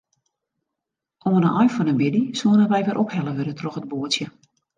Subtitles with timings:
[1.31, 4.25] Oan 'e ein fan 'e middei soene wy wer ophelle wurde troch it boatsje.